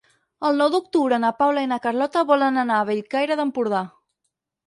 El 0.47 0.55
nou 0.61 0.69
d'octubre 0.75 1.19
na 1.25 1.29
Paula 1.41 1.65
i 1.65 1.69
na 1.73 1.77
Carlota 1.83 2.25
volen 2.31 2.57
anar 2.61 2.79
a 2.81 2.87
Bellcaire 2.91 3.39
d'Empordà. 3.41 3.83